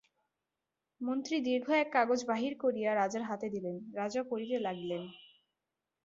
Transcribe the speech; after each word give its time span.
মন্ত্রী 1.01 1.35
দীর্ঘ 1.41 1.67
এক 1.75 1.89
কাগজ 1.93 2.19
বাহির 2.27 2.53
করিয়া 2.63 2.91
রাজার 2.93 3.23
হাতে 3.23 3.47
দিলেন, 3.49 3.75
রাজা 3.93 4.21
পড়িতে 4.23 4.57
লাগিলেন। 4.59 5.03